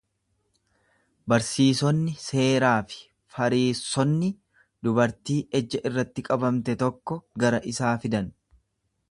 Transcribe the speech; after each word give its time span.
Barsiisonni 1.33 2.13
seeraa 2.23 2.73
fi 2.93 3.03
Fariissonni 3.35 4.31
dubartii 4.89 5.39
ejja 5.61 5.85
irratti 5.91 6.27
qabamte 6.31 6.79
tokko 6.87 7.21
gara 7.47 7.63
isaa 7.75 7.95
fidan. 8.07 8.35